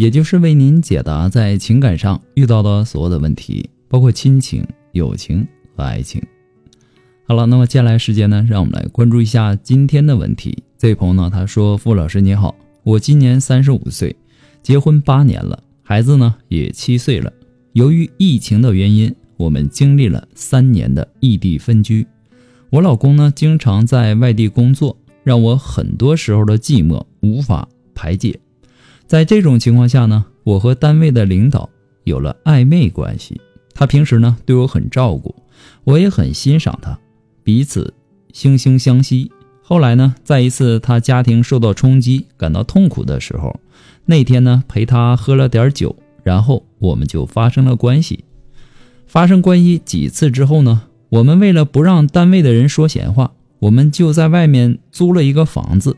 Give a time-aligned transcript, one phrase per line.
[0.00, 5.46] 也就是为您解答在情感上遇到的所有的问题，包括亲情、友情
[5.76, 6.22] 和爱情。
[7.28, 10.62] 好了，那么接下来时间呢，让我们来关注一下今天的问题。
[10.78, 14.16] 这位朋友呢，他说：“傅老师你好，我今年三十五岁，
[14.62, 17.30] 结婚八年了，孩子呢也七岁了。
[17.74, 22.06] 由于疫情的原因，我们经历了三年的异地分居。
[22.70, 28.40] 我老公呢经常在外地工作，让我很多时候的寂寞无法排解。”
[29.10, 31.68] 在这种情况下呢，我和单位的领导
[32.04, 33.40] 有了暧昧关系。
[33.74, 35.34] 他平时呢对我很照顾，
[35.82, 36.96] 我也很欣赏他，
[37.42, 37.92] 彼此
[38.32, 39.28] 惺惺相惜。
[39.62, 43.58] 后来呢，在一次他家庭受到冲击、感到痛苦的时候，
[44.04, 48.22] 那天呢陪他喝了点酒，然后我们就发生了关系。
[49.08, 55.96] 发生关系几次之后呢，我们为了不让单位的人说闲话，我们就在外面租了一个房子，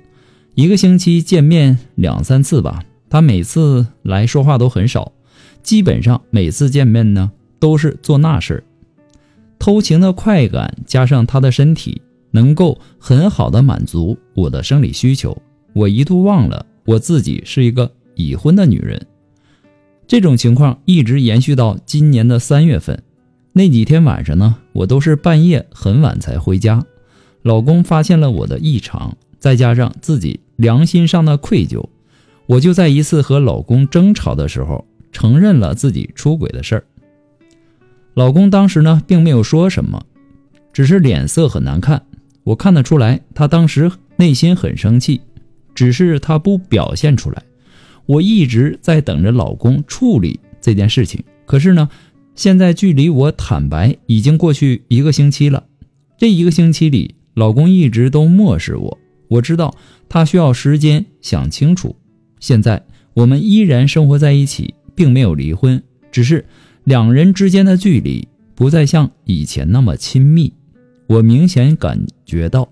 [0.55, 2.83] 一个星期见面两三次吧。
[3.13, 5.13] 他每次来说话都很少，
[5.63, 8.65] 基本上每次见面呢都是做那事儿。
[9.59, 15.37] 偷情的快感加上他的身体能够很好的满足我的生理需求，
[15.75, 19.07] 我一度忘了我自己是一个已婚的女人。
[20.07, 23.03] 这种情况一直延续到今年的三月份，
[23.53, 26.83] 那几天晚上呢，我都是半夜很晚才回家。
[27.43, 31.85] 老公发现了我的异常，再加上自己良心上的愧疚。
[32.53, 36.84] 我就在一次和老公争吵的时候，承认了自己出轨的事儿。
[38.12, 40.05] 老公当时呢，并没有说什么，
[40.70, 42.02] 只是脸色很难看。
[42.45, 45.23] 我看得出来，他当时内心很生气，
[45.74, 47.42] 只是他不表现出来。
[48.05, 51.89] 我一直在等着老公处理这件事情，可是呢，
[52.35, 55.64] 现在距离我坦白已经过去一个星期了。
[56.18, 58.98] 这一个星期里，老公一直都漠视我。
[59.29, 59.74] 我知道
[60.11, 61.96] 他需要时间想清楚。
[62.42, 65.80] 现在我们依然生活在一起，并没有离婚，
[66.11, 66.45] 只是
[66.83, 68.27] 两人之间的距离
[68.57, 70.53] 不再像以前那么亲密。
[71.07, 72.69] 我明显感觉到，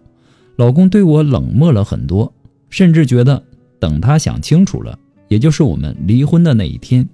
[0.56, 2.34] 老公对我冷漠了很多，
[2.68, 3.44] 甚至觉得
[3.78, 4.98] 等他想清楚了，
[5.28, 7.08] 也就是我们离婚的那一天。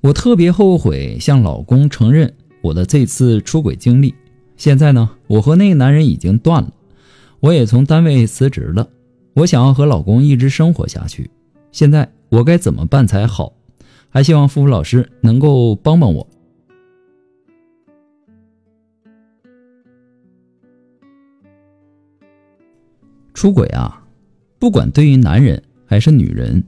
[0.00, 4.14] 我特别后悔向老公承认我的这次出轨经历。
[4.56, 6.72] 现在呢，我和那个男人已经断了，
[7.40, 8.88] 我也从单位辞职了。
[9.34, 11.30] 我想要和老公一直生活下去，
[11.70, 13.52] 现在我该怎么办才好？
[14.10, 16.28] 还希望付付老师能够帮帮我。
[23.32, 24.06] 出轨啊，
[24.58, 26.62] 不管对于男人还是女人，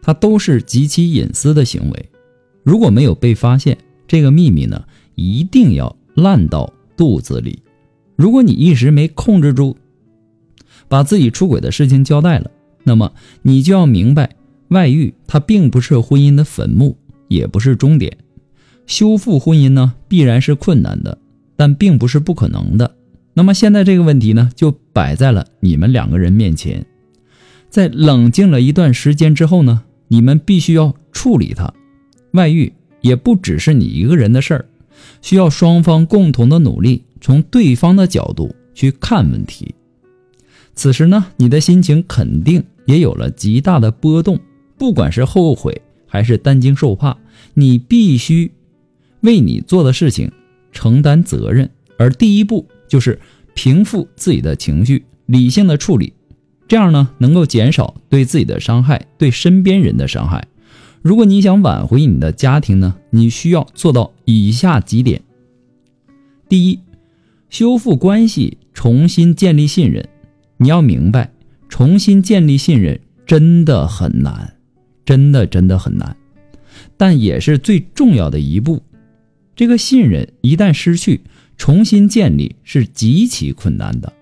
[0.00, 2.10] 他都是极其隐私的行为。
[2.62, 3.76] 如果没有被发现，
[4.06, 4.86] 这个秘密呢，
[5.16, 7.60] 一定要烂到肚子里。
[8.16, 9.76] 如果你一时没控制住，
[10.94, 12.52] 把自己出轨的事情交代了，
[12.84, 14.36] 那么你就要明白，
[14.68, 16.96] 外遇它并不是婚姻的坟墓，
[17.26, 18.16] 也不是终点。
[18.86, 21.18] 修复婚姻呢，必然是困难的，
[21.56, 22.94] 但并不是不可能的。
[23.32, 26.86] 那么现在这个问题呢，就摆在了你们两个人面前。
[27.68, 31.74] 在冷静了一段时间之后呢，你们必须要处理它。
[32.34, 34.66] 外遇也不只是你一个人的事儿，
[35.22, 39.74] 需要双方共同的努力，从对方的角度去看问题。
[40.74, 44.38] 此时呢，你的心情肯定也有了极大的波动，
[44.76, 47.16] 不管是后悔还是担惊受怕，
[47.54, 48.50] 你必须
[49.20, 50.30] 为你做的事情
[50.72, 51.70] 承担责任。
[51.96, 53.20] 而第一步就是
[53.54, 56.12] 平复自己的情绪，理性的处理，
[56.66, 60.48] 这样呢，能够减少对自己的伤害，对身边人的伤害。
[61.02, 65.22] 如果你想挽回你的家庭呢，你需要做到以下几点：
[66.48, 66.80] 第一，
[67.48, 70.08] 修复关系，重新建立信任。
[70.56, 71.32] 你要明白，
[71.68, 74.54] 重新建立信任真的很难，
[75.04, 76.16] 真的真的很难，
[76.96, 78.82] 但也是最重要的一步。
[79.56, 81.20] 这个信任一旦失去，
[81.56, 84.12] 重新建立是极其困难的，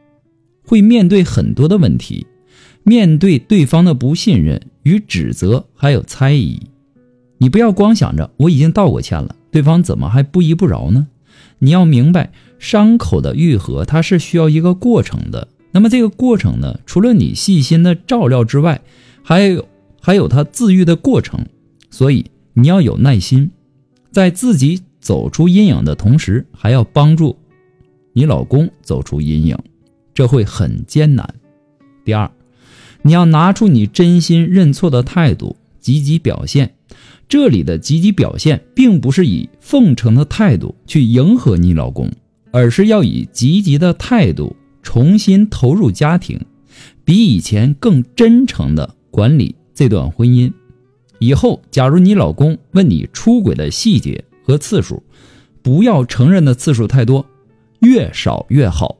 [0.65, 2.27] 会面对很多的问题，
[2.83, 6.61] 面对对方的不信任与指责，还有猜疑。
[7.39, 11.09] 你不要光想着我已经道过歉了，对方怎么还不依不饶呢？
[11.59, 15.49] 你要明白，伤口的愈合它是需要一个过程的。
[15.73, 18.83] 那么这个过程呢，除了你细心的照料之外，
[19.23, 19.67] 还有
[20.01, 21.47] 还有他自愈的过程，
[21.91, 23.51] 所以你要有耐心，
[24.11, 27.37] 在自己走出阴影的同时，还要帮助
[28.13, 29.59] 你老公走出阴影，
[30.13, 31.35] 这会很艰难。
[32.05, 32.31] 第二，
[33.01, 36.75] 你要拿出你真心认错的态度，积极表现。
[37.29, 42.11] 这里的积极表现，并不是以奉承的态度去迎合你老公，
[42.51, 46.41] 而是要以积极的态度重新投入家庭，
[47.05, 50.53] 比以前更真诚的管理这段婚姻。
[51.19, 55.03] 以后，假如你老公问你出轨的细节和次数，
[55.63, 57.25] 不要承认的次数太多，
[57.81, 58.99] 越少越好，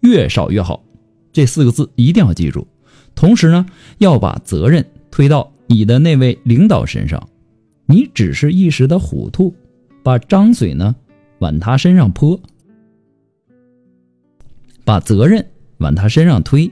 [0.00, 0.84] 越少越好。
[1.32, 2.68] 这四个字一定要记住。
[3.14, 3.66] 同时呢，
[3.98, 7.28] 要把责任推到你的那位领导身上。
[7.86, 9.54] 你只是一时的糊涂，
[10.02, 10.94] 把脏水呢
[11.40, 12.40] 往他身上泼，
[14.84, 15.46] 把责任
[15.78, 16.70] 往他身上推，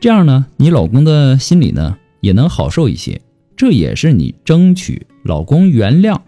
[0.00, 3.20] 这样呢，你老公的心里呢也能好受一些。
[3.56, 6.20] 这也是你争取老公原谅、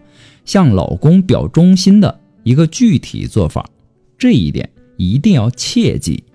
[0.43, 3.69] 向老公表忠心的一个具体做法。
[4.17, 6.25] 这一点一定要切记。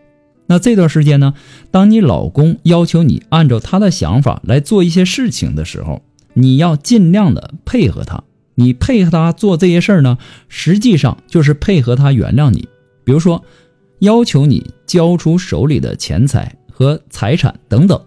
[0.46, 1.34] 那这段时间呢，
[1.70, 6.02] 当你老公要求你按照他的想法来做一些事情的时候，
[6.32, 8.24] 你要尽量的配合他，
[8.54, 10.16] 你配合他做这些事儿呢，
[10.48, 12.68] 实际上就是配合他原谅你。
[13.04, 13.44] 比如说，
[14.00, 18.00] 要求你交出手里的钱财和财产等等，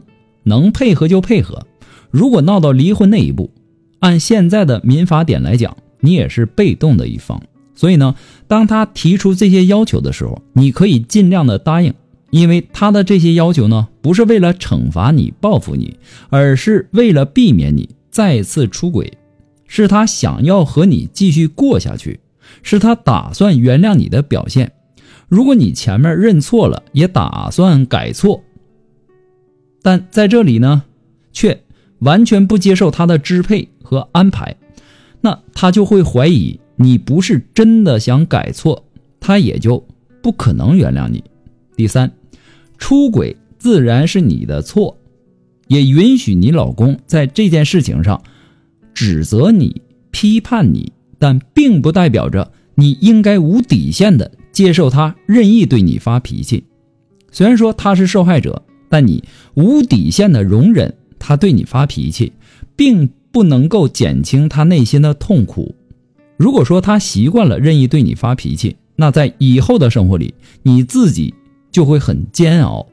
[0.43, 1.65] 能配合就配合。
[2.11, 3.51] 如果闹到离婚那一步，
[3.99, 7.41] 按现在的民法典来讲，你也是被动的一方。
[7.75, 8.15] 所以呢，
[8.47, 11.93] 当他提出这些要求的时候，你可以尽量的答应，
[12.29, 15.97] 因为他的这些要求呢，不是为了惩罚你、报复你，
[16.29, 17.89] 而是为了避免你。
[18.11, 19.13] 再次出轨，
[19.67, 22.19] 是他想要和你继续过下去，
[22.63, 24.71] 是他打算原谅你的表现。
[25.29, 28.43] 如果你前面认错了，也打算改错，
[29.81, 30.83] 但在这里呢，
[31.31, 31.61] 却
[31.99, 34.57] 完全不接受他的支配和安排，
[35.21, 38.83] 那他就会怀疑你不是真的想改错，
[39.19, 39.85] 他也就
[40.21, 41.23] 不可能原谅你。
[41.75, 42.11] 第三，
[42.79, 44.97] 出轨自然是你的错。
[45.67, 48.23] 也允许你老公在这件事情上
[48.95, 56.65] 指责你、批判你，但并不代表着你应该无底线的接受他任意对你发脾气。
[57.31, 59.23] 虽然说他是受害者，但你
[59.53, 62.33] 无底线的容忍他对你发脾气，
[62.75, 65.75] 并不能够减轻他内心的痛苦。
[66.35, 70.33] 如果说他习惯了任意对你发脾气，那在以后的生活里，
[70.63, 71.33] 你自己
[71.71, 72.85] 就会很煎熬。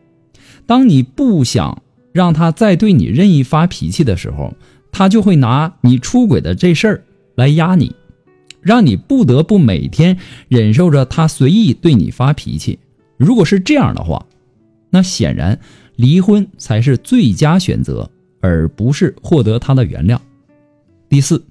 [0.66, 1.82] 当你不想。
[2.12, 4.54] 让他再对你任意发脾气的时候，
[4.90, 7.04] 他就会拿你出轨的这事儿
[7.34, 7.94] 来压你，
[8.66, 10.18] 让你不得不每天
[10.48, 12.80] 忍受着他随意对你发脾气。
[13.16, 14.26] 如果是这样的话，
[14.90, 15.58] 那显然
[15.94, 18.10] 离婚才是最佳选择，
[18.40, 20.18] 而不是获得他的原谅。
[21.08, 21.44] 第四，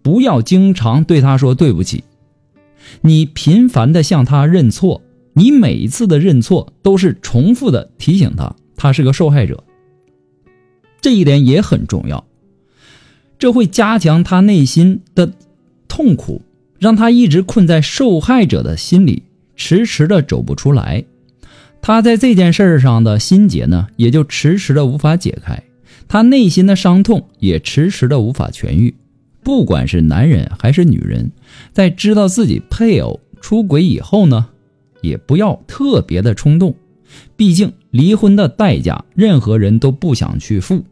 [0.00, 2.04] 不要经常对他说对不起，
[3.00, 5.02] 你频繁的向他认错，
[5.32, 9.64] 你每一次的认错都是重复的提醒他，他是个受害者。
[11.00, 12.24] 这一点也很重要，
[13.38, 15.32] 这会加强他内心的
[15.98, 16.40] 痛苦，
[16.78, 19.24] 让他一直困在受害者的心里，
[19.56, 21.02] 迟迟的走不出来。
[21.82, 25.60] 他在这件事上的心结呢，也就迟迟的无法解开，
[26.06, 28.94] 他内心的伤痛也迟迟的无法痊愈。
[29.42, 31.32] 不管是男人还是女人，
[31.72, 34.46] 在知道自己配偶出轨以后呢，
[35.02, 36.76] 也不要特别的冲动。
[37.36, 40.84] 毕竟，离婚的代价，任何人都不想去付。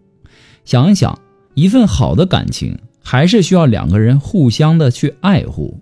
[0.64, 1.16] 想一想，
[1.54, 2.76] 一份好的感情，
[3.08, 5.78] 还是需要两个人互相的去爱护，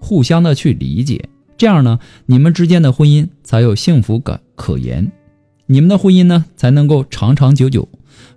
[0.00, 1.28] 互相的去理解。
[1.56, 5.12] 这样呢，你们之间的婚姻才有幸福感可言，
[5.66, 7.88] 你们的婚姻呢，才能够长长久久。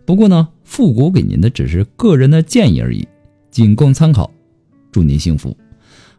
[0.05, 3.07] 不过呢，复古给您的只是个人的建议而已，
[3.49, 4.29] 仅供参考。
[4.91, 5.57] 祝您幸福。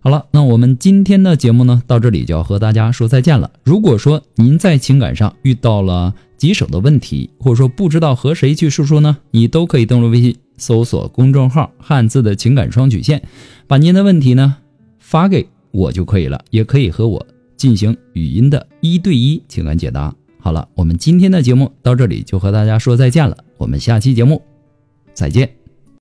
[0.01, 3.49] 好了，那我们今天的节目呢，到这里就要和大家说再见了。
[3.63, 13.23] 如果说您在情感上遇到了棘手的问题，或者说不知道和谁去诉说呢，你都可以登录微信搜索公众号“汉字的情感双曲线”，
[13.67, 14.57] 把您的问题呢
[14.99, 20.15] 发给我就可以了，也可以和我进行语音的一对一情感解答。
[20.39, 24.43] 好了，我们今天的节目到这里就和大家说再见了，我们下期节目
[25.15, 25.58] 再见。